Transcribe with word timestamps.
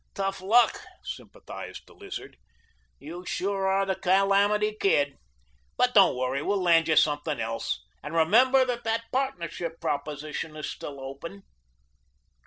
"Tough 0.15 0.41
luck," 0.41 0.81
sympathized 1.03 1.85
the 1.85 1.93
Lizard. 1.93 2.35
"You 2.97 3.23
sure 3.23 3.67
are 3.67 3.85
the 3.85 3.93
Calamity 3.93 4.75
Kid. 4.81 5.13
But 5.77 5.93
don't 5.93 6.15
worry, 6.17 6.41
we'll 6.41 6.59
land 6.59 6.87
you 6.87 6.95
something 6.95 7.39
else. 7.39 7.83
And 8.01 8.15
remember 8.15 8.65
that 8.65 8.83
that 8.83 9.03
partnership 9.11 9.79
proposition 9.79 10.55
is 10.55 10.67
still 10.67 10.99
open." 10.99 11.43